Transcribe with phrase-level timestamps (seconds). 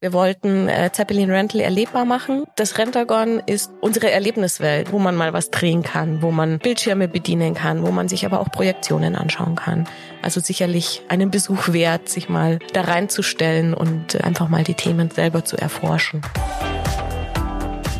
[0.00, 2.44] Wir wollten äh, Zeppelin Rental erlebbar machen.
[2.54, 7.54] Das Rentagon ist unsere Erlebniswelt, wo man mal was drehen kann, wo man Bildschirme bedienen
[7.54, 9.88] kann, wo man sich aber auch Projektionen anschauen kann.
[10.22, 15.10] Also sicherlich einen Besuch wert, sich mal da reinzustellen und äh, einfach mal die Themen
[15.10, 16.22] selber zu erforschen.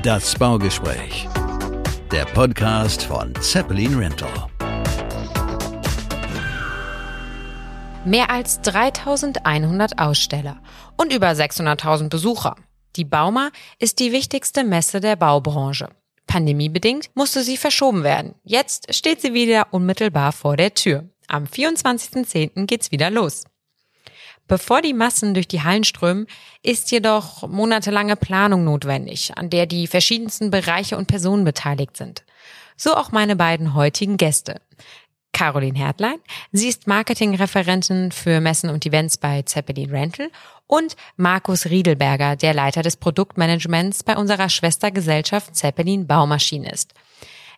[0.05, 1.29] Das Baugespräch.
[2.13, 4.47] Der Podcast von Zeppelin Rental.
[8.09, 10.63] Mehr als 3100 Aussteller
[10.97, 12.57] und über 600.000 Besucher.
[12.97, 15.91] Die Bauma ist die wichtigste Messe der Baubranche.
[16.27, 18.35] Pandemiebedingt musste sie verschoben werden.
[18.45, 21.11] Jetzt steht sie wieder unmittelbar vor der Tür.
[21.27, 22.65] Am 24.10.
[22.65, 23.45] geht's wieder los.
[24.47, 26.29] Bevor die Massen durch die Hallen strömen,
[26.63, 32.25] ist jedoch monatelange Planung notwendig, an der die verschiedensten Bereiche und Personen beteiligt sind.
[32.75, 34.63] So auch meine beiden heutigen Gäste.
[35.39, 36.17] Caroline Hertlein.
[36.51, 40.31] Sie ist Marketingreferentin für Messen und Events bei Zeppelin Rental
[40.67, 46.93] und Markus Riedelberger, der Leiter des Produktmanagements bei unserer Schwestergesellschaft Zeppelin Baumaschinen ist.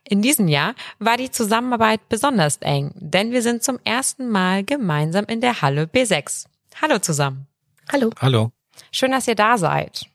[0.07, 5.25] In diesem Jahr war die Zusammenarbeit besonders eng, denn wir sind zum ersten Mal gemeinsam
[5.25, 6.45] in der Halle B6.
[6.83, 7.47] Hallo zusammen.
[7.91, 8.11] Hallo.
[8.21, 8.53] Hallo.
[8.93, 10.07] Schön, dass ihr da seid.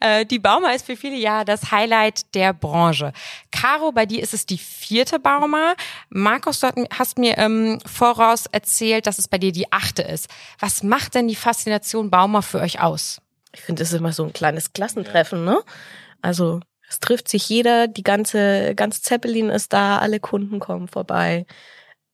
[0.00, 3.12] Äh, die Bauma ist für viele Jahre das Highlight der Branche.
[3.50, 5.74] Caro, bei dir ist es die vierte Bauma.
[6.08, 10.28] Markus, du hast mir ähm, voraus erzählt, dass es bei dir die achte ist.
[10.58, 13.20] Was macht denn die Faszination Bauma für euch aus?
[13.52, 15.60] Ich finde, es ist immer so ein kleines Klassentreffen, ne?
[16.22, 21.46] Also es trifft sich jeder, die ganze, ganz Zeppelin ist da, alle Kunden kommen vorbei.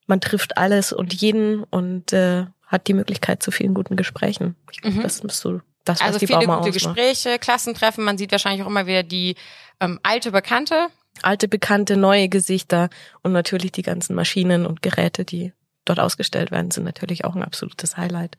[0.06, 4.56] Man trifft alles und jeden und äh, hat die Möglichkeit zu vielen guten Gesprächen.
[4.70, 5.02] Ich glaube, mhm.
[5.02, 6.96] das ist so das, also die viele Bauma gute ausmacht.
[6.96, 8.04] Gespräche, Klassentreffen.
[8.04, 9.36] Man sieht wahrscheinlich auch immer wieder die
[9.80, 10.88] ähm, alte Bekannte.
[11.22, 12.90] Alte, bekannte, neue Gesichter
[13.22, 15.54] und natürlich die ganzen Maschinen und Geräte, die
[15.86, 18.36] dort ausgestellt werden, sind natürlich auch ein absolutes Highlight.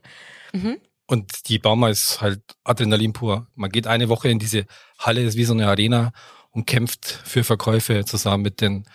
[0.53, 0.77] Mhm.
[1.07, 3.47] Und die Bauma ist halt Adrenalin pur.
[3.55, 4.65] Man geht eine Woche in diese
[4.99, 6.11] Halle, ist wie so eine Arena
[6.51, 8.85] und kämpft für Verkäufe zusammen mit den,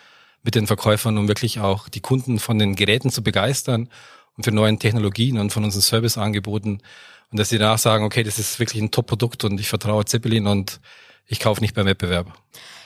[0.43, 3.89] mit den Verkäufern, um wirklich auch die Kunden von den Geräten zu begeistern
[4.37, 6.83] und für neuen Technologien und von unseren Serviceangeboten
[7.33, 10.47] und dass sie danach sagen, okay, das ist wirklich ein Top-Produkt und ich vertraue Zeppelin
[10.47, 10.81] und
[11.27, 12.33] ich kaufe nicht beim Wettbewerb.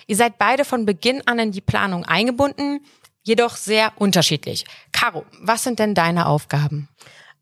[0.07, 2.81] Ihr seid beide von Beginn an in die Planung eingebunden,
[3.25, 4.65] jedoch sehr unterschiedlich.
[4.93, 6.89] Caro, was sind denn deine Aufgaben?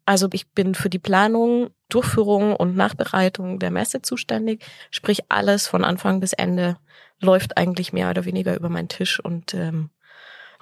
[0.06, 4.64] Also ich bin für die Planung, Durchführung und Nachbereitung der Messe zuständig.
[4.90, 6.78] Sprich, alles von Anfang bis Ende
[7.20, 9.90] läuft eigentlich mehr oder weniger über meinen Tisch und ähm,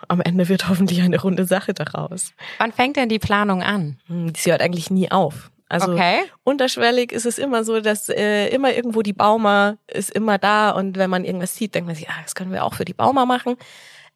[0.09, 2.33] am Ende wird hoffentlich eine runde Sache daraus.
[2.59, 4.01] Wann fängt denn die Planung an?
[4.07, 5.52] Hm, Sie hört eigentlich nie auf.
[5.73, 6.21] Also okay.
[6.45, 10.99] unterschwellig ist es immer so, dass äh, immer irgendwo die Bauma ist immer da und
[10.99, 13.25] wenn man irgendwas sieht, denkt man sich, ah, das können wir auch für die Bauma
[13.25, 13.57] machen.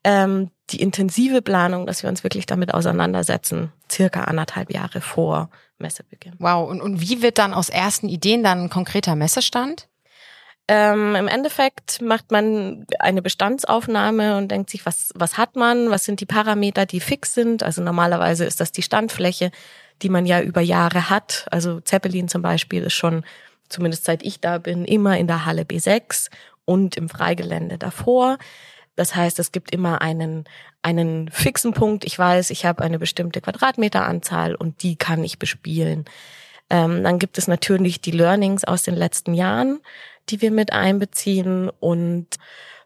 [0.05, 6.35] Ähm, die intensive Planung, dass wir uns wirklich damit auseinandersetzen, circa anderthalb Jahre vor Messebeginn.
[6.39, 9.89] Wow, und, und wie wird dann aus ersten Ideen dann ein konkreter Messestand?
[10.69, 16.05] Ähm, Im Endeffekt macht man eine Bestandsaufnahme und denkt sich, was, was hat man, was
[16.05, 17.63] sind die Parameter, die fix sind.
[17.63, 19.53] Also normalerweise ist das die Standfläche,
[20.03, 21.47] die man ja über Jahre hat.
[21.51, 23.25] Also Zeppelin zum Beispiel ist schon,
[23.69, 26.31] zumindest seit ich da bin, immer in der Halle B6
[26.65, 28.39] und im Freigelände davor.
[28.97, 30.45] Das heißt, es gibt immer einen,
[30.83, 32.05] einen fixen Punkt.
[32.05, 36.07] Ich weiß, ich habe eine bestimmte Quadratmeteranzahl und die kann ich bespielen.
[36.71, 39.81] Ähm, dann gibt es natürlich die Learnings aus den letzten Jahren,
[40.29, 42.27] die wir mit einbeziehen und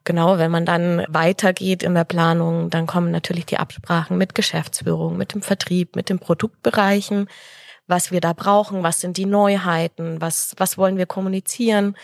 [0.05, 5.17] Genau, wenn man dann weitergeht in der Planung, dann kommen natürlich die Absprachen mit Geschäftsführung,
[5.17, 7.29] mit dem Vertrieb, mit den Produktbereichen,
[7.87, 11.97] was wir da brauchen, was sind die Neuheiten, was, was wollen wir kommunizieren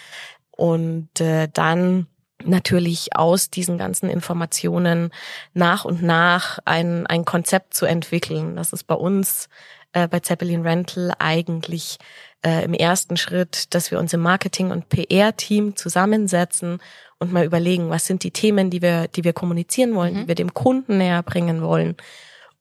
[0.51, 2.07] und äh, dann
[2.45, 5.11] natürlich aus diesen ganzen Informationen
[5.55, 8.57] nach und nach ein, ein Konzept zu entwickeln.
[8.57, 9.49] Das ist bei uns
[9.93, 11.99] äh, bei Zeppelin Rental eigentlich
[12.47, 16.79] äh, im ersten Schritt, dass wir uns im Marketing- und PR-Team zusammensetzen
[17.19, 20.21] und mal überlegen, was sind die Themen, die wir, die wir kommunizieren wollen, mhm.
[20.21, 21.97] die wir dem Kunden näher bringen wollen.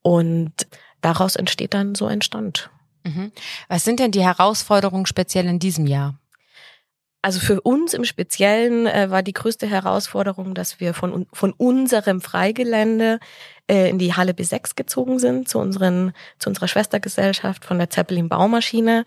[0.02, 0.54] Und
[1.02, 2.72] daraus entsteht dann so ein Stand.
[3.04, 3.32] Mhm.
[3.68, 6.16] Was sind denn die Herausforderungen speziell in diesem Jahr?
[7.22, 12.22] Also für uns im Speziellen äh, war die größte Herausforderung, dass wir von, von unserem
[12.22, 13.20] Freigelände
[13.68, 18.30] äh, in die Halle B6 gezogen sind, zu, unseren, zu unserer Schwestergesellschaft von der Zeppelin
[18.30, 19.06] Baumaschine.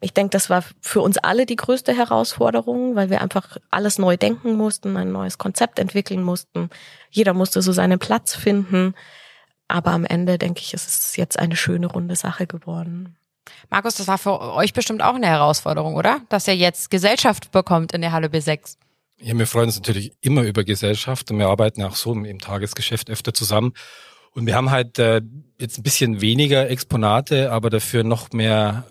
[0.00, 4.16] Ich denke, das war für uns alle die größte Herausforderung, weil wir einfach alles neu
[4.16, 6.70] denken mussten, ein neues Konzept entwickeln mussten.
[7.10, 8.94] Jeder musste so seinen Platz finden.
[9.66, 13.16] Aber am Ende, denke ich, ist es jetzt eine schöne runde Sache geworden.
[13.70, 16.20] Markus, das war für euch bestimmt auch eine Herausforderung, oder?
[16.28, 18.76] Dass ihr jetzt Gesellschaft bekommt in der Halle B6.
[19.20, 23.10] Ja, wir freuen uns natürlich immer über Gesellschaft und wir arbeiten auch so im Tagesgeschäft
[23.10, 23.72] öfter zusammen.
[24.32, 25.20] Und wir haben halt äh,
[25.58, 28.84] jetzt ein bisschen weniger Exponate, aber dafür noch mehr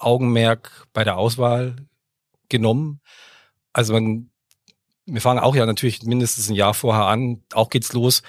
[0.00, 1.76] Augenmerk bei der Auswahl
[2.48, 3.00] genommen.
[3.72, 4.30] Also man,
[5.06, 8.22] wir fangen auch ja natürlich mindestens ein Jahr vorher an, auch geht's los.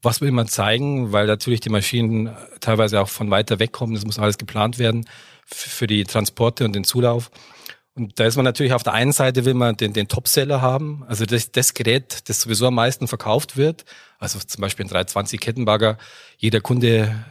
[0.00, 1.12] Was will man zeigen?
[1.12, 3.94] Weil natürlich die Maschinen teilweise auch von weiter weg kommen.
[3.94, 5.08] Das muss alles geplant werden
[5.44, 7.30] für die Transporte und den Zulauf.
[7.98, 11.04] Und da ist man natürlich auf der einen Seite will man den, den Topseller haben,
[11.08, 13.84] also das, das Gerät, das sowieso am meisten verkauft wird.
[14.20, 15.98] Also zum Beispiel ein 320 Kettenbagger.
[16.36, 17.24] Jeder Kunde,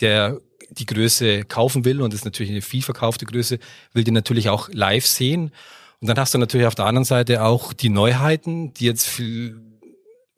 [0.00, 3.58] der die Größe kaufen will, und das ist natürlich eine viel verkaufte Größe,
[3.92, 5.52] will die natürlich auch live sehen.
[6.00, 9.60] Und dann hast du natürlich auf der anderen Seite auch die Neuheiten, die jetzt viel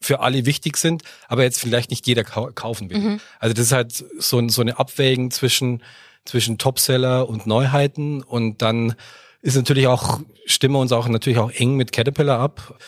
[0.00, 2.98] für alle wichtig sind, aber jetzt vielleicht nicht jeder kaufen will.
[2.98, 3.20] Mhm.
[3.38, 5.82] Also das ist halt so, so eine Abwägung zwischen,
[6.24, 8.94] zwischen Topseller und Neuheiten und dann
[9.42, 12.78] ist natürlich auch, stimmen wir uns auch natürlich auch eng mit Caterpillar ab.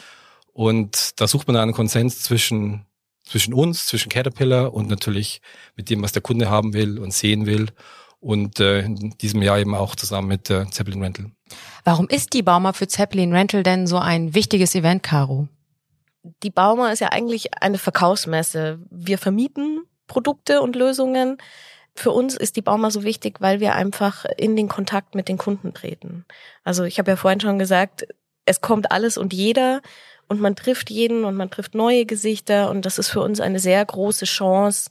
[0.52, 2.84] Und da sucht man einen Konsens zwischen,
[3.24, 5.40] zwischen uns, zwischen Caterpillar und natürlich
[5.76, 7.68] mit dem, was der Kunde haben will und sehen will.
[8.20, 11.32] Und äh, in diesem Jahr eben auch zusammen mit äh, Zeppelin Rental.
[11.84, 15.48] Warum ist die Bauma für Zeppelin Rental denn so ein wichtiges Event, Caro?
[16.44, 18.78] Die Bauma ist ja eigentlich eine Verkaufsmesse.
[18.90, 21.38] Wir vermieten Produkte und Lösungen
[21.94, 25.38] für uns ist die Bauma so wichtig, weil wir einfach in den Kontakt mit den
[25.38, 26.24] Kunden treten.
[26.64, 28.06] Also ich habe ja vorhin schon gesagt,
[28.44, 29.82] es kommt alles und jeder
[30.28, 33.58] und man trifft jeden und man trifft neue Gesichter und das ist für uns eine
[33.58, 34.90] sehr große Chance,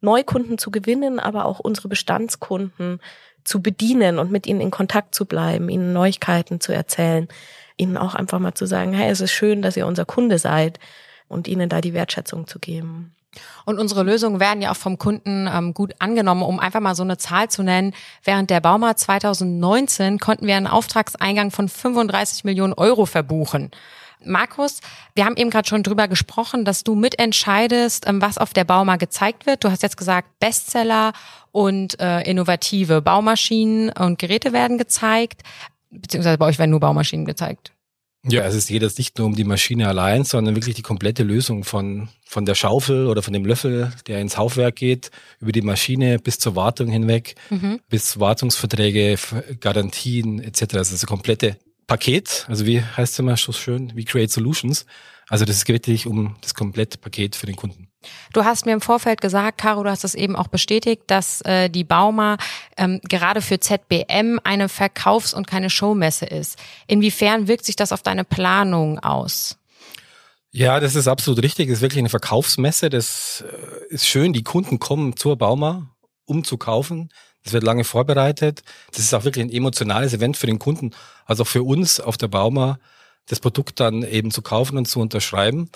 [0.00, 3.00] Neukunden zu gewinnen, aber auch unsere Bestandskunden
[3.44, 7.28] zu bedienen und mit ihnen in Kontakt zu bleiben, ihnen Neuigkeiten zu erzählen,
[7.76, 10.78] ihnen auch einfach mal zu sagen, hey, es ist schön, dass ihr unser Kunde seid
[11.28, 13.16] und ihnen da die Wertschätzung zu geben.
[13.64, 16.42] Und unsere Lösungen werden ja auch vom Kunden ähm, gut angenommen.
[16.42, 17.94] Um einfach mal so eine Zahl zu nennen,
[18.24, 23.70] während der Bauma 2019 konnten wir einen Auftragseingang von 35 Millionen Euro verbuchen.
[24.26, 24.80] Markus,
[25.14, 28.96] wir haben eben gerade schon drüber gesprochen, dass du mitentscheidest, ähm, was auf der Bauma
[28.96, 29.64] gezeigt wird.
[29.64, 31.12] Du hast jetzt gesagt, Bestseller
[31.52, 35.42] und äh, innovative Baumaschinen und Geräte werden gezeigt,
[35.90, 37.72] beziehungsweise bei euch werden nur Baumaschinen gezeigt.
[38.28, 41.62] Ja, es geht jetzt nicht nur um die Maschine allein, sondern wirklich die komplette Lösung
[41.62, 46.18] von, von der Schaufel oder von dem Löffel, der ins Haufwerk geht, über die Maschine
[46.18, 47.80] bis zur Wartung hinweg, mhm.
[47.88, 49.16] bis Wartungsverträge,
[49.60, 50.74] Garantien etc.
[50.74, 54.86] Also das komplette Paket, also wie heißt es immer so schön, wie Create Solutions.
[55.28, 57.88] Also das ist wirklich um das komplette Paket für den Kunden.
[58.32, 61.68] Du hast mir im Vorfeld gesagt, Caro, du hast es eben auch bestätigt, dass äh,
[61.68, 62.36] die Bauma
[62.76, 66.58] ähm, gerade für ZBM eine Verkaufs- und keine Showmesse ist.
[66.86, 69.58] Inwiefern wirkt sich das auf deine Planung aus?
[70.52, 71.68] Ja, das ist absolut richtig.
[71.68, 72.88] Das ist wirklich eine Verkaufsmesse.
[72.88, 74.32] Das äh, ist schön.
[74.32, 75.90] Die Kunden kommen zur Bauma,
[76.24, 77.10] um zu kaufen.
[77.46, 78.64] Das wird lange vorbereitet.
[78.90, 80.90] Das ist auch wirklich ein emotionales Event für den Kunden,
[81.26, 82.80] also auch für uns auf der Bauma,
[83.26, 85.70] das Produkt dann eben zu kaufen und zu unterschreiben.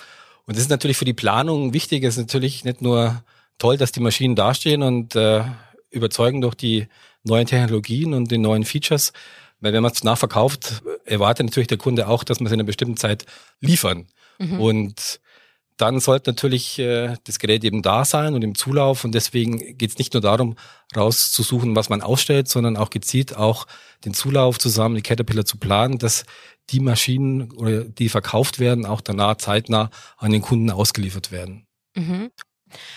[0.47, 2.03] Und das ist natürlich für die Planung wichtig.
[2.03, 3.23] Es ist natürlich nicht nur
[3.59, 5.45] toll, dass die Maschinen dastehen und äh,
[5.91, 6.89] überzeugen durch die
[7.23, 9.13] neuen Technologien und die neuen Features.
[9.61, 12.67] Weil wenn man es nachverkauft, erwartet natürlich der Kunde auch, dass man es in einer
[12.67, 13.27] bestimmten Zeit
[13.61, 14.09] liefern.
[14.41, 14.61] Mhm.
[14.61, 15.21] Und
[15.81, 19.05] dann sollte natürlich äh, das Gerät eben da sein und im Zulauf.
[19.05, 20.57] Und deswegen geht es nicht nur darum,
[20.95, 23.67] rauszusuchen, was man ausstellt, sondern auch gezielt auch
[24.05, 26.25] den Zulauf zusammen, die Caterpillar zu planen, dass
[26.71, 31.67] die Maschinen die verkauft werden, auch danach zeitnah an den Kunden ausgeliefert werden.
[31.97, 32.31] Mhm.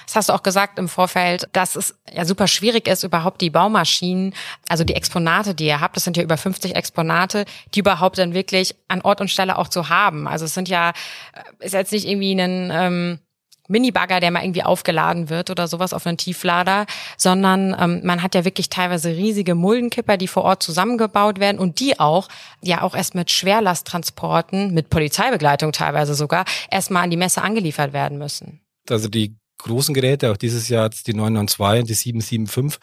[0.05, 3.49] Das hast du auch gesagt im Vorfeld, dass es ja super schwierig ist, überhaupt die
[3.49, 4.33] Baumaschinen,
[4.69, 8.33] also die Exponate, die ihr habt, das sind ja über 50 Exponate, die überhaupt dann
[8.33, 10.27] wirklich an Ort und Stelle auch zu haben.
[10.27, 13.19] Also es sind ja, äh, ist jetzt nicht irgendwie ein ähm,
[13.69, 16.85] Minibagger, der mal irgendwie aufgeladen wird oder sowas auf einen Tieflader,
[17.17, 21.79] sondern ähm, man hat ja wirklich teilweise riesige Muldenkipper, die vor Ort zusammengebaut werden und
[21.79, 22.27] die auch,
[22.61, 28.17] ja auch erst mit Schwerlasttransporten, mit Polizeibegleitung teilweise sogar, erstmal an die Messe angeliefert werden
[28.17, 28.59] müssen.
[28.89, 32.79] Also die großen Geräte, auch dieses Jahr die 992 und die 775,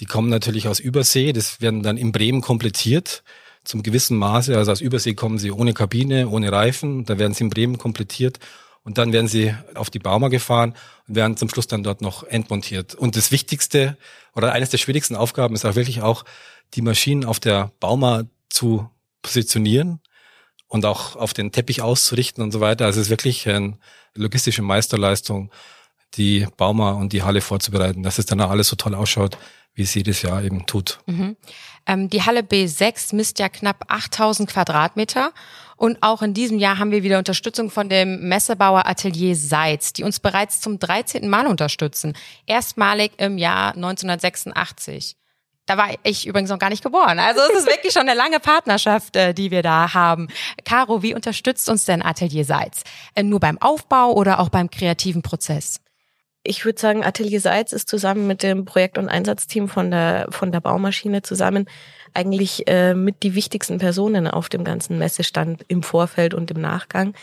[0.00, 3.22] die kommen natürlich aus Übersee, das werden dann in Bremen komplettiert
[3.64, 4.56] zum gewissen Maße.
[4.56, 8.38] Also aus Übersee kommen sie ohne Kabine, ohne Reifen, da werden sie in Bremen komplettiert
[8.82, 10.74] und dann werden sie auf die Bauma gefahren
[11.08, 12.94] und werden zum Schluss dann dort noch entmontiert.
[12.94, 13.96] Und das Wichtigste
[14.34, 16.24] oder eines der schwierigsten Aufgaben ist auch wirklich auch,
[16.74, 18.90] die Maschinen auf der Bauma zu
[19.22, 20.00] positionieren
[20.66, 22.84] und auch auf den Teppich auszurichten und so weiter.
[22.84, 23.78] Also es ist wirklich eine
[24.14, 25.50] logistische Meisterleistung,
[26.16, 29.38] die Bauma und die Halle vorzubereiten, dass es dann alles so toll ausschaut,
[29.74, 31.00] wie es jedes Jahr eben tut.
[31.06, 31.36] Mhm.
[31.86, 35.32] Ähm, die Halle B6 misst ja knapp 8000 Quadratmeter
[35.76, 40.04] und auch in diesem Jahr haben wir wieder Unterstützung von dem Messebauer Atelier Seitz, die
[40.04, 41.28] uns bereits zum 13.
[41.28, 42.16] Mal unterstützen.
[42.46, 45.16] Erstmalig im Jahr 1986.
[45.66, 47.18] Da war ich übrigens noch gar nicht geboren.
[47.18, 50.28] Also es ist wirklich schon eine lange Partnerschaft, äh, die wir da haben.
[50.64, 52.82] Caro, wie unterstützt uns denn Atelier Seitz?
[53.14, 55.80] Äh, nur beim Aufbau oder auch beim kreativen Prozess?
[56.46, 60.52] Ich würde sagen, Atelier Seitz ist zusammen mit dem Projekt- und Einsatzteam von der, von
[60.52, 61.66] der Baumaschine zusammen
[62.12, 67.14] eigentlich äh, mit die wichtigsten Personen auf dem ganzen Messestand im Vorfeld und im Nachgang.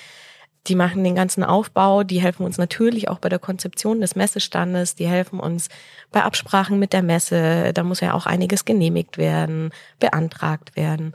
[0.67, 4.95] Die machen den ganzen Aufbau, die helfen uns natürlich auch bei der Konzeption des Messestandes,
[4.95, 5.69] die helfen uns
[6.11, 7.73] bei Absprachen mit der Messe.
[7.73, 11.13] Da muss ja auch einiges genehmigt werden, beantragt werden.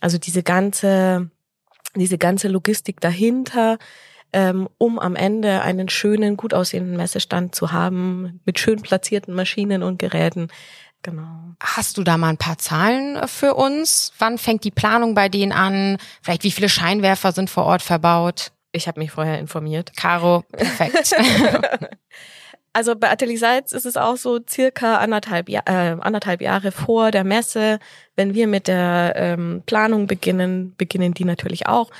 [0.00, 1.30] Also diese ganze,
[1.96, 3.78] diese ganze Logistik dahinter,
[4.32, 9.82] ähm, um am Ende einen schönen, gut aussehenden Messestand zu haben mit schön platzierten Maschinen
[9.82, 10.48] und Geräten.
[11.02, 11.54] Genau.
[11.60, 14.12] Hast du da mal ein paar Zahlen für uns?
[14.18, 15.98] Wann fängt die Planung bei denen an?
[16.22, 18.52] Vielleicht wie viele Scheinwerfer sind vor Ort verbaut?
[18.72, 19.92] Ich habe mich vorher informiert.
[19.96, 21.14] Caro, perfekt.
[22.72, 27.10] also bei Atelier Salz ist es auch so circa anderthalb, Jahr, äh, anderthalb Jahre vor
[27.10, 27.78] der Messe.
[28.16, 31.90] Wenn wir mit der ähm, Planung beginnen, beginnen die natürlich auch.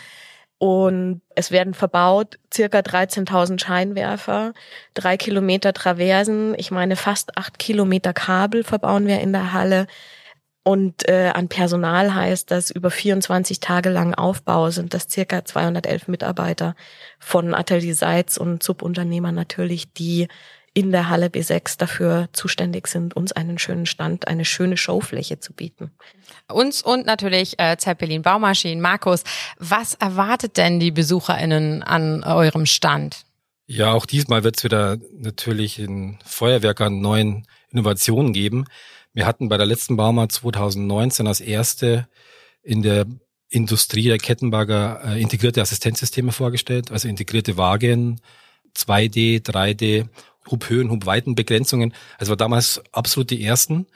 [0.58, 4.54] Und es werden verbaut circa 13.000 Scheinwerfer,
[4.92, 9.86] drei Kilometer Traversen, ich meine fast acht Kilometer Kabel verbauen wir in der Halle.
[10.64, 16.08] Und äh, an Personal heißt das über 24 Tage lang Aufbau sind das circa 211
[16.08, 16.74] Mitarbeiter
[17.18, 20.28] von Atelier Seitz und Subunternehmer natürlich, die
[20.75, 25.52] in der Halle B6 dafür zuständig sind, uns einen schönen Stand, eine schöne Showfläche zu
[25.52, 25.90] bieten.
[26.50, 28.80] Uns und natürlich äh, Zeppelin Baumaschinen.
[28.80, 29.25] Markus,
[29.58, 33.25] was erwartet denn die BesucherInnen an eurem Stand?
[33.66, 38.64] Ja, auch diesmal wird es wieder natürlich in Feuerwerkern neuen Innovationen geben.
[39.12, 42.08] Wir hatten bei der letzten Bauma 2019 als erste
[42.62, 43.06] in der
[43.50, 48.20] Industrie der Kettenbagger äh, integrierte Assistenzsysteme vorgestellt, also integrierte Wagen,
[48.76, 50.08] 2D, 3D,
[50.50, 51.95] Hubhöhen, Hubweitenbegrenzungen.
[52.19, 53.87] Also war damals absolut die ersten.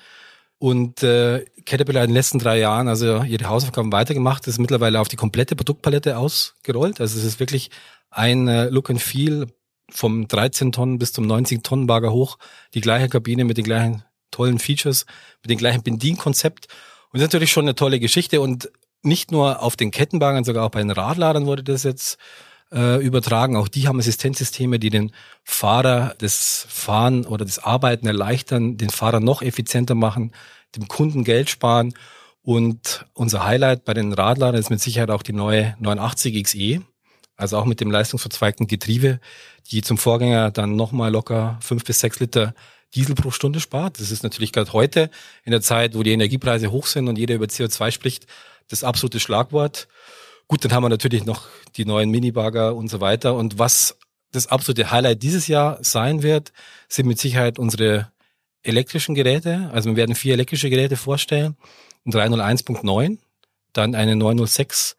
[0.59, 5.09] Und äh, Caterpillar in den letzten drei Jahren also ihre Hausaufgaben weitergemacht, ist mittlerweile auf
[5.09, 7.01] die komplette Produktpalette ausgerollt.
[7.01, 7.71] Also es ist wirklich
[8.11, 9.49] ein äh, Look and Feel
[9.91, 12.39] vom 13 Tonnen bis zum 90 Tonnen Bagger hoch,
[12.75, 15.05] die gleiche Kabine mit den gleichen tollen Features,
[15.43, 16.67] mit dem gleichen Bedienkonzept.
[17.11, 18.41] Und das ist natürlich schon eine tolle Geschichte.
[18.41, 18.71] Und
[19.03, 22.19] nicht nur auf den Kettenbagern, sogar auch bei den Radladern wurde das jetzt
[22.73, 23.57] äh, übertragen.
[23.57, 25.13] Auch die haben Assistenzsysteme, die den
[25.45, 30.33] Fahrer das Fahren oder das Arbeiten erleichtern, den Fahrer noch effizienter machen,
[30.77, 31.95] dem Kunden Geld sparen.
[32.43, 36.83] Und unser Highlight bei den Radladern ist mit Sicherheit auch die neue 89 XE,
[37.37, 39.21] also auch mit dem leistungsverzweigten Getriebe,
[39.71, 42.55] die zum Vorgänger dann nochmal locker fünf bis sechs Liter
[42.95, 44.01] Diesel pro Stunde spart.
[44.01, 45.11] Das ist natürlich gerade heute
[45.45, 48.27] in der Zeit, wo die Energiepreise hoch sind und jeder über CO2 spricht,
[48.69, 49.89] das absolute Schlagwort.
[50.53, 53.37] Gut, dann haben wir natürlich noch die neuen Minibagger und so weiter.
[53.37, 53.97] Und was
[54.33, 56.53] das absolute Highlight dieses Jahr sein wird,
[56.91, 58.13] sind mit Sicherheit unsere
[58.63, 59.71] elektrischen Geräte.
[59.73, 61.57] Also wir werden vier elektrische Geräte vorstellen.
[62.05, 63.17] Ein 301.9,
[63.73, 64.99] dann einen 906,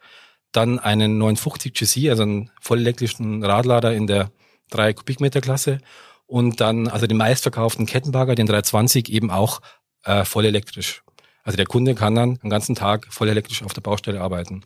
[0.54, 4.32] dann einen 950 GC, also einen vollelektrischen Radlader in der
[4.72, 5.78] 3 Kubikmeter Klasse
[6.26, 9.62] und dann also den meistverkauften Kettenbagger, den 320, eben auch
[10.04, 11.04] äh, voll elektrisch.
[11.44, 14.64] Also der Kunde kann dann den ganzen Tag voll elektrisch auf der Baustelle arbeiten.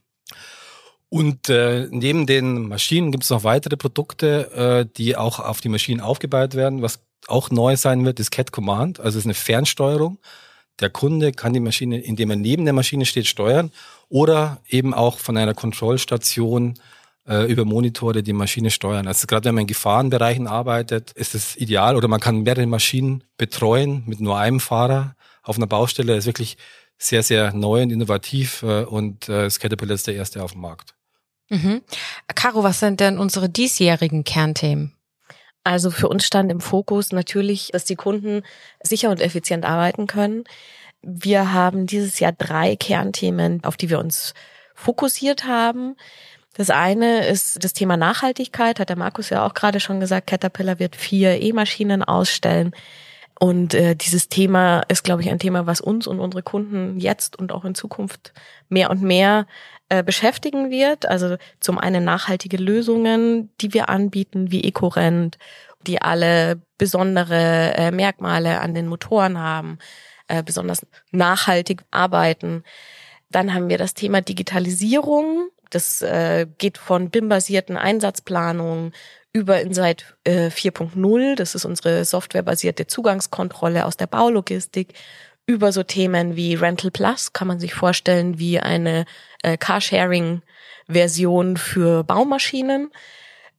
[1.09, 4.51] Und äh, neben den Maschinen gibt es noch weitere Produkte,
[4.87, 6.81] äh, die auch auf die Maschinen aufgebaut werden.
[6.81, 8.99] Was auch neu sein wird, ist Cat Command.
[8.99, 10.19] Also es ist eine Fernsteuerung.
[10.79, 13.71] Der Kunde kann die Maschine, indem er neben der Maschine steht, steuern
[14.09, 16.75] oder eben auch von einer Kontrollstation
[17.27, 19.07] äh, über Monitore die Maschine steuern.
[19.07, 23.23] Also gerade wenn man in Gefahrenbereichen arbeitet, ist es ideal oder man kann mehrere Maschinen
[23.37, 26.13] betreuen mit nur einem Fahrer auf einer Baustelle.
[26.13, 26.57] Das ist wirklich
[26.97, 30.61] sehr, sehr neu und innovativ äh, und äh, das Caterpillar ist der erste auf dem
[30.61, 30.96] Markt.
[31.49, 31.81] Mhm.
[32.35, 34.93] Caro, was sind denn unsere diesjährigen Kernthemen?
[35.63, 38.43] Also für uns stand im Fokus natürlich, dass die Kunden
[38.81, 40.45] sicher und effizient arbeiten können.
[41.01, 44.33] Wir haben dieses Jahr drei Kernthemen, auf die wir uns
[44.75, 45.95] fokussiert haben.
[46.53, 50.27] Das eine ist das Thema Nachhaltigkeit, hat der Markus ja auch gerade schon gesagt.
[50.27, 52.71] Caterpillar wird vier E-Maschinen ausstellen.
[53.39, 57.37] Und äh, dieses Thema ist, glaube ich, ein Thema, was uns und unsere Kunden jetzt
[57.37, 58.33] und auch in Zukunft
[58.67, 59.45] mehr und mehr
[59.89, 61.07] äh, beschäftigen wird.
[61.07, 65.37] Also zum einen nachhaltige Lösungen, die wir anbieten, wie EcoRent,
[65.81, 69.77] die alle besondere äh, Merkmale an den Motoren haben,
[70.27, 72.63] äh, besonders nachhaltig arbeiten.
[73.29, 75.49] Dann haben wir das Thema Digitalisierung.
[75.69, 78.93] Das äh, geht von BIM-basierten Einsatzplanungen
[79.33, 84.93] über Insight äh, 4.0, das ist unsere softwarebasierte Zugangskontrolle aus der Baulogistik,
[85.45, 89.05] über so Themen wie Rental Plus, kann man sich vorstellen wie eine
[89.43, 92.91] äh, Carsharing-Version für Baumaschinen.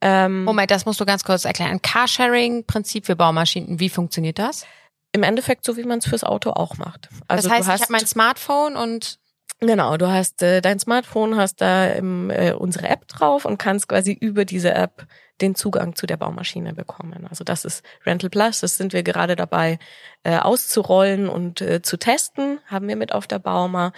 [0.01, 1.81] Ähm, Moment, das musst du ganz kurz erklären.
[1.81, 4.67] Carsharing-Prinzip für Baumaschinen, wie funktioniert das?
[5.13, 7.09] Im Endeffekt so, wie man es fürs Auto auch macht.
[7.27, 9.19] Also das heißt, ich habe mein Smartphone und
[9.61, 13.89] Genau, du hast äh, dein Smartphone, hast da ähm, äh, unsere App drauf und kannst
[13.89, 15.07] quasi über diese App
[15.41, 17.27] den Zugang zu der Baumaschine bekommen.
[17.29, 19.81] Also das ist Rental Plus, das sind wir gerade dabei
[20.23, 23.93] äh, auszurollen und äh, zu testen, haben wir mit auf der Bauma.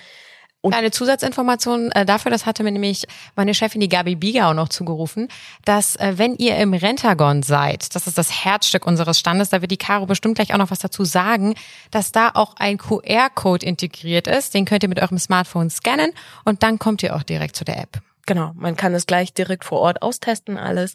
[0.62, 4.54] Und eine Zusatzinformation äh, dafür, das hatte mir nämlich meine Chefin, die Gabi Bieger, auch
[4.54, 5.28] noch zugerufen,
[5.64, 9.70] dass äh, wenn ihr im Rentagon seid, das ist das Herzstück unseres Standes, da wird
[9.70, 11.54] die Caro bestimmt gleich auch noch was dazu sagen,
[11.90, 14.52] dass da auch ein QR-Code integriert ist.
[14.52, 16.12] Den könnt ihr mit eurem Smartphone scannen
[16.44, 18.00] und dann kommt ihr auch direkt zu der App.
[18.26, 20.94] Genau, man kann es gleich direkt vor Ort austesten alles.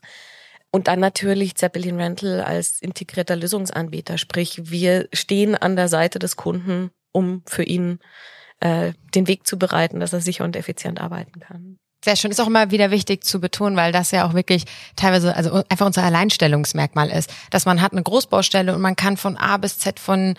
[0.72, 6.36] Und dann natürlich Zeppelin Rental als integrierter Lösungsanbieter, sprich wir stehen an der Seite des
[6.36, 8.00] Kunden, um für ihn
[8.60, 11.78] äh, den Weg zu bereiten, dass er sicher und effizient arbeiten kann.
[12.06, 12.30] Sehr schön.
[12.30, 15.88] Ist auch immer wieder wichtig zu betonen, weil das ja auch wirklich teilweise, also einfach
[15.88, 20.00] unser Alleinstellungsmerkmal ist, dass man hat eine Großbaustelle und man kann von A bis Z
[20.00, 20.36] von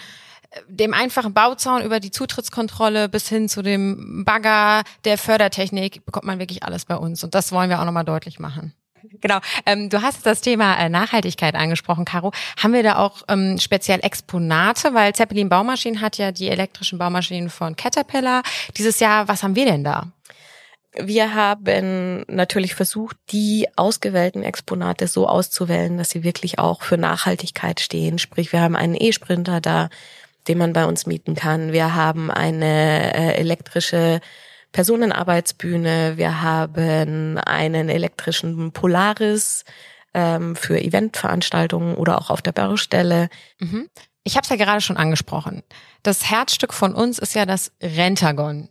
[0.52, 6.26] äh, dem einfachen Bauzaun über die Zutrittskontrolle bis hin zu dem Bagger der Fördertechnik bekommt
[6.26, 7.24] man wirklich alles bei uns.
[7.24, 8.72] Und das wollen wir auch nochmal deutlich machen.
[9.20, 9.38] Genau.
[9.64, 12.32] Ähm, du hast das Thema äh, Nachhaltigkeit angesprochen, Caro.
[12.62, 14.94] Haben wir da auch ähm, speziell Exponate?
[14.94, 18.42] Weil Zeppelin Baumaschinen hat ja die elektrischen Baumaschinen von Caterpillar.
[18.76, 20.12] Dieses Jahr, was haben wir denn da?
[20.98, 27.80] Wir haben natürlich versucht, die ausgewählten Exponate so auszuwählen, dass sie wirklich auch für Nachhaltigkeit
[27.80, 28.18] stehen.
[28.18, 29.90] Sprich, wir haben einen E-Sprinter da,
[30.48, 31.72] den man bei uns mieten kann.
[31.72, 34.20] Wir haben eine äh, elektrische
[34.76, 39.64] Personenarbeitsbühne, wir haben einen elektrischen Polaris
[40.12, 43.30] ähm, für Eventveranstaltungen oder auch auf der Baustelle.
[43.58, 43.88] Mhm.
[44.22, 45.62] Ich habe es ja gerade schon angesprochen.
[46.02, 48.68] Das Herzstück von uns ist ja das Rentagon.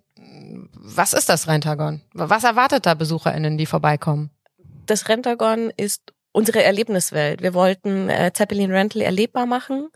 [0.75, 2.01] Was ist das Rentagon?
[2.13, 4.29] Was erwartet da BesucherInnen, die vorbeikommen?
[4.85, 7.41] Das Rentagon ist unsere Erlebniswelt.
[7.41, 9.89] Wir wollten äh, Zeppelin Rental erlebbar machen.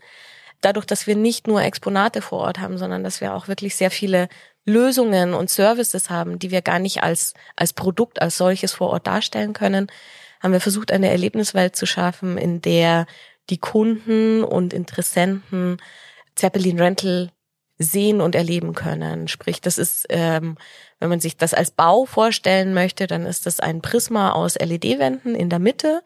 [0.60, 3.92] Dadurch, dass wir nicht nur Exponate vor Ort haben, sondern dass wir auch wirklich sehr
[3.92, 4.28] viele
[4.66, 9.06] Lösungen und Services haben, die wir gar nicht als, als Produkt als solches vor Ort
[9.06, 9.88] darstellen können,
[10.40, 13.06] haben wir versucht, eine Erlebniswelt zu schaffen, in der
[13.50, 15.78] die Kunden und Interessenten
[16.34, 17.30] Zeppelin Rental
[17.78, 19.26] sehen und erleben können.
[19.26, 20.56] Sprich, das ist, ähm,
[20.98, 25.34] wenn man sich das als Bau vorstellen möchte, dann ist das ein Prisma aus LED-Wänden
[25.34, 26.02] in der Mitte,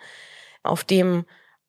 [0.63, 1.25] auf dem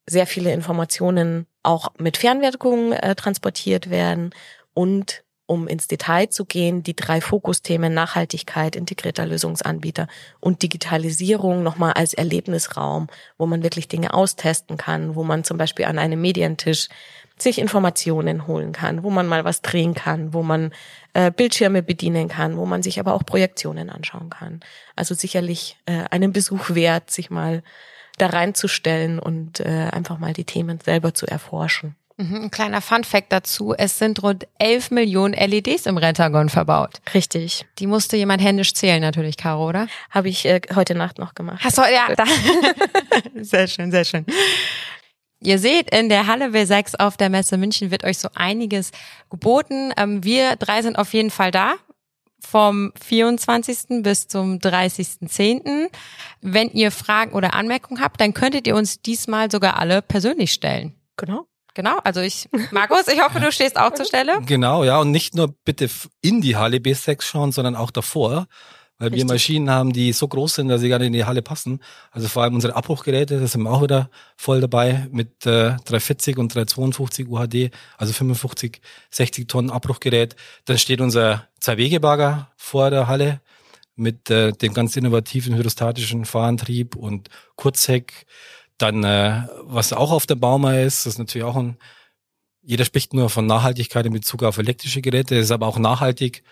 [0.06, 4.30] sehr viele Informationen auch mit Fernwirkung äh, transportiert werden
[4.76, 10.08] und um ins Detail zu gehen, die drei Fokusthemen Nachhaltigkeit, integrierter Lösungsanbieter
[10.40, 15.86] und Digitalisierung nochmal als Erlebnisraum, wo man wirklich Dinge austesten kann, wo man zum Beispiel
[15.86, 16.90] an einem Medientisch
[17.38, 20.72] sich Informationen holen kann, wo man mal was drehen kann, wo man
[21.14, 24.62] äh, Bildschirme bedienen kann, wo man sich aber auch Projektionen anschauen kann.
[24.96, 27.62] Also sicherlich äh, einen Besuch wert, sich mal
[28.18, 31.96] da reinzustellen und äh, einfach mal die Themen selber zu erforschen.
[32.18, 33.74] Mhm, ein kleiner Fun-Fact dazu.
[33.78, 37.02] Es sind rund 11 Millionen LEDs im Rentagon verbaut.
[37.14, 37.66] Richtig.
[37.80, 39.88] Die musste jemand händisch zählen natürlich, Caro, oder?
[40.12, 41.62] Habe ich äh, heute Nacht noch gemacht.
[41.64, 42.16] Hast du, ja.
[42.16, 42.24] Da.
[43.42, 44.26] sehr schön, sehr schön.
[45.42, 48.92] Ihr seht, in der Halle W6 auf der Messe München wird euch so einiges
[49.30, 49.92] geboten.
[49.98, 51.76] Ähm, wir drei sind auf jeden Fall da
[52.40, 54.04] vom 24.
[54.04, 55.90] bis zum 30.10.
[56.42, 60.96] Wenn ihr Fragen oder Anmerkungen habt, dann könntet ihr uns diesmal sogar alle persönlich stellen.
[61.18, 61.48] Genau.
[61.76, 64.40] Genau, also ich, Markus, ich hoffe, du stehst auch zur Stelle.
[64.46, 65.90] Genau, ja, und nicht nur bitte
[66.22, 68.48] in die Halle B6 schauen, sondern auch davor,
[68.98, 69.28] weil Richtig.
[69.28, 71.82] wir Maschinen haben, die so groß sind, dass sie gar nicht in die Halle passen.
[72.12, 76.38] Also vor allem unsere Abbruchgeräte, das sind wir auch wieder voll dabei mit äh, 340
[76.38, 78.80] und 352 UHD, also 55,
[79.12, 80.38] 60 Tonnen Abbruchgerät.
[80.64, 83.42] Dann steht unser Zwei-Wege-Bagger vor der Halle
[83.98, 88.26] mit äh, dem ganz innovativen hydrostatischen Fahrantrieb und Kurzheck
[88.78, 91.78] dann, äh, was auch auf der Bauma ist, ist natürlich auch ein,
[92.62, 96.44] jeder spricht nur von Nachhaltigkeit in Bezug auf elektrische Geräte, es ist aber auch nachhaltig,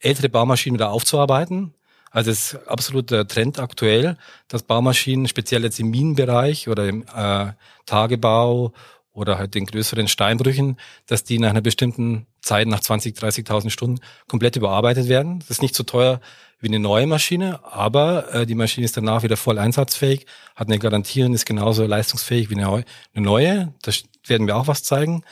[0.00, 1.74] ältere Baumaschinen wieder aufzuarbeiten.
[2.10, 4.16] Also es ist absolut der Trend aktuell,
[4.48, 7.52] dass Baumaschinen, speziell jetzt im Minenbereich oder im äh,
[7.84, 8.72] Tagebau
[9.12, 14.00] oder halt den größeren Steinbrüchen, dass die nach einer bestimmten Zeit, nach 20, 30.000 Stunden,
[14.26, 15.40] komplett überarbeitet werden.
[15.40, 16.20] Das ist nicht so teuer
[16.60, 20.78] wie eine neue Maschine, aber äh, die Maschine ist danach wieder voll einsatzfähig, hat eine
[20.78, 22.68] Garantie und ist genauso leistungsfähig wie eine,
[23.14, 23.74] eine neue.
[23.82, 23.92] Da
[24.26, 25.22] werden wir auch was zeigen.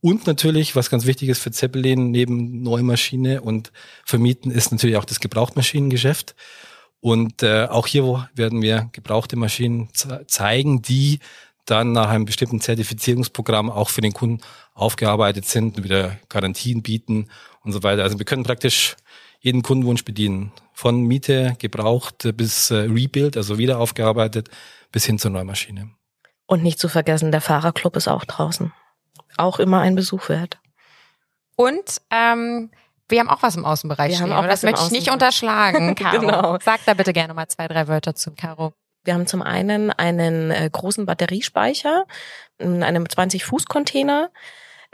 [0.00, 3.72] Und natürlich, was ganz wichtig ist für Zeppelin, neben neue Maschine und
[4.04, 6.34] Vermieten, ist natürlich auch das Gebrauchtmaschinengeschäft.
[7.00, 9.88] Und äh, auch hier werden wir gebrauchte Maschinen
[10.26, 11.20] zeigen, die
[11.64, 14.42] dann nach einem bestimmten Zertifizierungsprogramm auch für den Kunden
[14.74, 17.28] aufgearbeitet sind und wieder Garantien bieten
[17.62, 18.02] und so weiter.
[18.02, 18.96] Also wir können praktisch
[19.44, 20.52] jeden Kundenwunsch bedienen.
[20.72, 24.48] Von Miete, gebraucht bis äh, Rebuild, also wieder aufgearbeitet,
[24.90, 25.90] bis hin zur Neumaschine.
[26.46, 28.72] Und nicht zu vergessen, der Fahrerclub ist auch draußen.
[29.36, 30.58] Auch immer ein Besuch wert.
[31.56, 32.70] Und ähm,
[33.08, 35.10] Wir haben auch was im Außenbereich Wir haben stehen, auch aber das möchte ich nicht
[35.10, 36.20] unterschlagen, Caro.
[36.20, 36.58] Genau.
[36.62, 38.72] Sag da bitte gerne mal zwei, drei Wörter zu, Caro.
[39.04, 42.06] Wir haben zum einen einen äh, großen Batteriespeicher
[42.56, 44.30] in einem 20-Fuß-Container,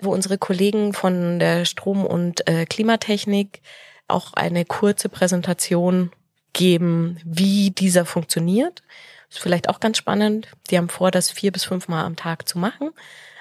[0.02, 3.62] wo unsere Kollegen von der Strom- und äh, Klimatechnik
[4.10, 6.10] auch eine kurze Präsentation
[6.52, 8.82] geben, wie dieser funktioniert.
[9.30, 10.48] Ist vielleicht auch ganz spannend.
[10.70, 12.90] Die haben vor, das vier bis fünfmal am Tag zu machen.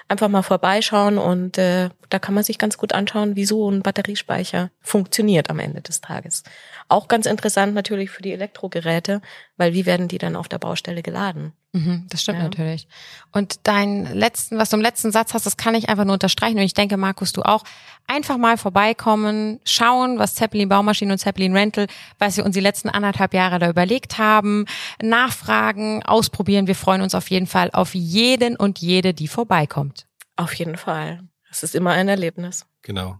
[0.08, 3.82] Einfach mal vorbeischauen und äh, da kann man sich ganz gut anschauen, wie so ein
[3.82, 6.42] Batteriespeicher funktioniert am Ende des Tages.
[6.88, 9.20] Auch ganz interessant natürlich für die Elektrogeräte,
[9.56, 11.52] weil wie werden die dann auf der Baustelle geladen?
[11.72, 12.44] Mhm, das stimmt Ja.
[12.44, 12.88] natürlich.
[13.30, 16.56] Und dein letzten, was du im letzten Satz hast, das kann ich einfach nur unterstreichen.
[16.56, 17.62] Und ich denke, Markus, du auch.
[18.08, 21.86] Einfach mal vorbeikommen, schauen, was Zeppelin Baumaschinen und Zeppelin Rental,
[22.18, 24.64] was wir uns die letzten anderthalb Jahre da überlegt haben,
[25.00, 26.66] nachfragen, ausprobieren.
[26.66, 30.06] Wir freuen uns auf jeden Fall auf jeden und jede, die vorbeikommt.
[30.34, 31.22] Auf jeden Fall.
[31.50, 32.66] Es ist immer ein Erlebnis.
[32.82, 33.18] Genau.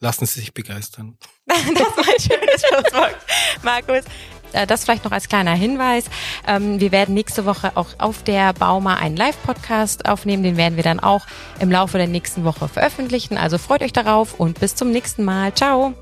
[0.00, 1.16] Lassen Sie sich begeistern.
[1.46, 3.16] Das war ein schönes Schlusswort,
[3.62, 4.04] Markus.
[4.52, 6.04] Äh, Das vielleicht noch als kleiner Hinweis.
[6.46, 10.42] Ähm, Wir werden nächste Woche auch auf der Bauma einen Live-Podcast aufnehmen.
[10.42, 11.26] Den werden wir dann auch
[11.58, 13.36] im Laufe der nächsten Woche veröffentlichen.
[13.36, 15.54] Also freut euch darauf und bis zum nächsten Mal.
[15.54, 15.94] Ciao.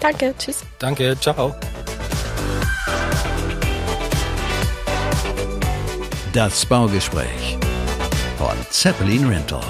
[0.00, 0.62] Danke, tschüss.
[0.78, 1.54] Danke, ciao.
[6.32, 7.56] Das Baugespräch
[8.36, 9.62] von Zeppelin Rental.